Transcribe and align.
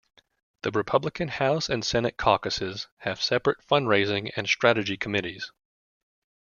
The 0.63 0.71
Republican 0.71 1.27
House 1.27 1.69
and 1.69 1.85
Senate 1.85 2.17
caucuses 2.17 2.87
have 3.01 3.21
separate 3.21 3.59
fundraising 3.63 4.31
and 4.35 4.47
strategy 4.49 4.97
committees. 4.97 5.51